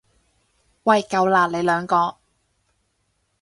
[0.81, 2.17] 喂夠喇，你兩個！